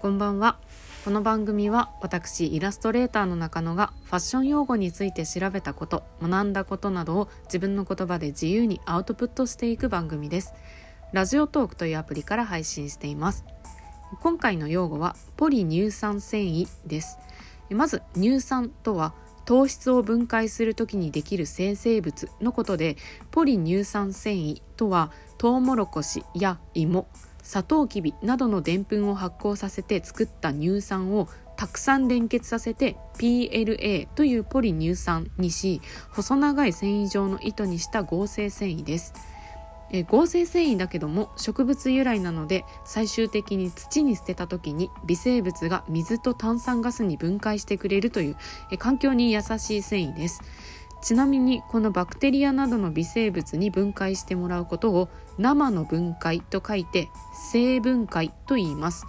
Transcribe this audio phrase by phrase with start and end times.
[0.00, 0.58] こんばんは。
[1.04, 10.54] この番組は私イラストレーターの中野がファッション用語について調べたこと学んだことなどを自分の言葉で自由にアウトプットしていく番組です。
[11.12, 13.44] ラジオトークというアプリから配信しています。
[14.20, 17.18] 今回の用語はポリ乳酸繊維です。
[17.68, 19.14] まず乳酸とは
[19.46, 22.96] 糖質を分解するときにできる生成物のことで
[23.32, 27.06] ポリ乳酸繊維とはトウモロコシや芋
[27.42, 39.14] サトウキビなどのでんぷんを発酵させて作った乳酸をたくさん連結させて PLA というポリ乳酸にし細長い繊維状の糸にした合成繊維です。
[39.90, 48.36] え合成繊維だけども植物由来なので最終的に土に捨てた時に微生物が水と炭酸ガスに分解してくれるという
[48.70, 50.42] え環境に優しい繊維です。
[51.00, 57.08] ちなみにこのバクテリアなどの微生物に分解してもらうことを生の分解と書いて
[57.50, 59.06] 生分解と言います。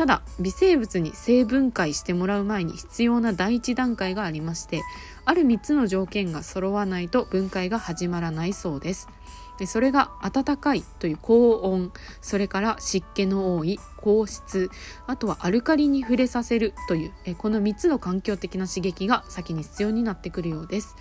[0.00, 4.80] ただ微生物に生分解してもらう前に必要な第一段階がありまして
[5.26, 9.10] ある3つの条件が揃わないと分解が始まらないそうです
[9.58, 14.70] でそれが暖かいという高温それから湿気の多い硬質
[15.06, 20.96] あとはアルカリに触れさせるというこの3つの環境的な刺激が先に必要になってくるようです。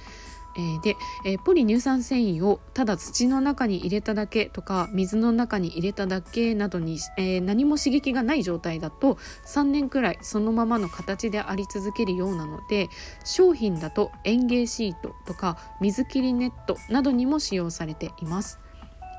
[0.60, 12.90] え、で、え、ポリ乳酸繊維をただ土の中に入れただけとか水の中に入れただけなどに、え、何も刺激がない状態だと3年くらいそのままの形であり続けるようなので
[13.24, 18.60] 商品だと園芸シートとか水切りネットなどにも使用されています。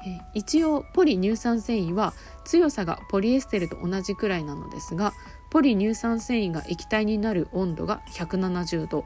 [0.07, 5.13] え一応ポリ乳酸繊維は強さがポリエステルと同じくらいなのですが
[5.51, 9.05] ポリ乳酸繊維が液体になる温度が170度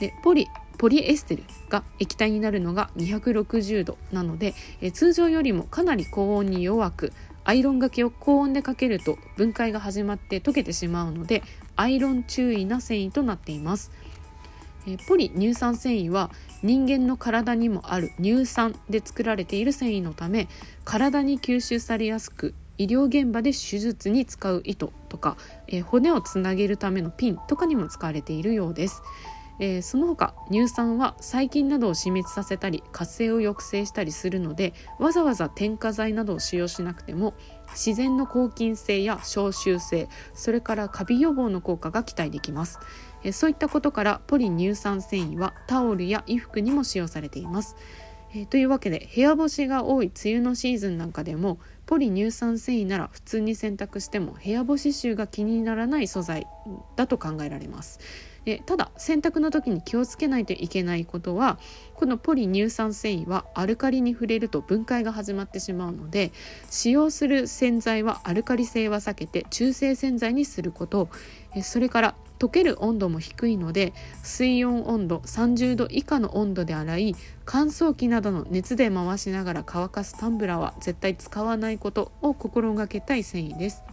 [0.00, 0.48] でポリ
[0.82, 7.12] ポリエステルが液体になるのが260度なのでえ通常よりもかなり高温に弱く
[7.44, 11.44] アイロンがけを高温でかけると分解が始まって溶けてしまうので
[11.76, 13.92] アイロン注意な繊維となっています。
[14.88, 16.32] えポリ乳酸繊維は
[16.64, 20.48] 人間の体にもある乳酸で作られている繊維のため
[20.84, 25.36] 体に吸収されやすく医療現場で手術に使う糸とか、
[25.68, 29.04] え骨をつなげるためのピンとかにも使われているようです。
[29.58, 37.34] えー、その他乳酸は細菌などを死滅させたり活性を抑制したりするのでわざわざ添加剤などを使用しなくても
[37.70, 42.78] 自然の抗菌性や消臭性それからカビ予防の効果が期待できます、
[43.22, 47.76] えー、そういったことからポリ乳酸繊維はタオルや衣服にも使用されています
[48.34, 56.46] えー、というわけで部屋干しが多い梅雨のシーズンなんかでもポリ乳酸繊維なら普通に洗濯しても部屋干し臭が気にならない素材
[56.96, 58.00] だと考えられます。
[58.44, 61.58] でただ洗濯の時に気をつけないといけないことは
[61.94, 66.32] このポリ乳酸繊維はアルカリに触れると分解が始まってしまうので
[66.68, 71.08] 使用する洗剤はアルカリ性は避けて中性洗剤にすること
[71.62, 73.92] それから溶ける温度も低いので
[74.24, 83.84] 水温温度30度以下の温度で洗い乾燥機などの熱で回しながら乾かすタンブラーは絶対使わないことを心がけたい繊維です。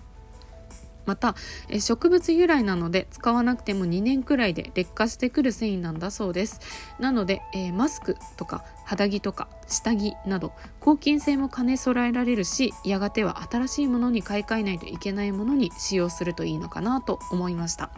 [1.10, 1.34] また
[1.80, 6.60] 植物由来なので使わなくても2年くらいで劣化してくる繊維なんだそうです。
[7.00, 17.90] なので、えー、マスクとか肌着とか下着など抗菌性も兼ね備えられるしやがては新しいものに買い替えないといけないものに使用するといいのかなと思いました。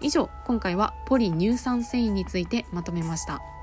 [0.00, 3.59] 以上今回はポリ乳酸繊維についてまとめました。